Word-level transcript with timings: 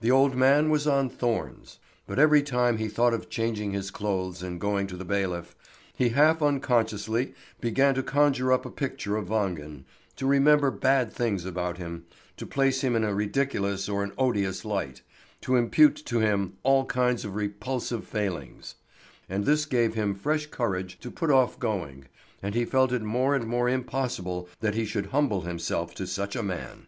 The 0.00 0.10
old 0.10 0.34
man 0.34 0.70
was 0.70 0.86
on 0.86 1.10
thorns. 1.10 1.80
But 2.06 2.18
every 2.18 2.42
time 2.42 2.78
he 2.78 2.88
thought 2.88 3.12
of 3.12 3.28
changing 3.28 3.72
his 3.72 3.90
clothes 3.90 4.42
and 4.42 4.58
going 4.58 4.86
to 4.86 4.96
the 4.96 5.04
bailiff, 5.04 5.54
he 5.94 6.08
half 6.08 6.40
unconsciously 6.40 7.34
began 7.60 7.94
to 7.94 8.02
conjure 8.02 8.54
up 8.54 8.64
a 8.64 8.70
picture 8.70 9.18
of 9.18 9.28
Wangen, 9.28 9.84
to 10.16 10.24
remember 10.26 10.70
bad 10.70 11.12
things 11.12 11.44
about 11.44 11.76
him, 11.76 12.06
to 12.38 12.46
place 12.46 12.80
him 12.80 12.96
in 12.96 13.04
a 13.04 13.12
ridiculous 13.14 13.86
or 13.86 14.02
an 14.02 14.12
odious 14.16 14.64
light, 14.64 15.02
to 15.42 15.56
impute 15.56 15.96
to 16.06 16.20
him 16.20 16.54
all 16.62 16.86
kinds 16.86 17.22
of 17.26 17.34
repulsive 17.34 18.06
failings; 18.06 18.76
and 19.28 19.44
this 19.44 19.66
gave 19.66 19.92
him 19.92 20.14
fresh 20.14 20.46
courage 20.46 20.98
to 21.00 21.10
put 21.10 21.30
off 21.30 21.58
going, 21.58 22.06
and 22.42 22.54
he 22.54 22.64
felt 22.64 22.92
it 22.92 23.02
more 23.02 23.34
and 23.34 23.46
more 23.46 23.68
impossible 23.68 24.48
that 24.60 24.74
he 24.74 24.86
should 24.86 25.08
humble 25.08 25.42
himself 25.42 25.94
to 25.94 26.06
such 26.06 26.34
a 26.34 26.42
man. 26.42 26.86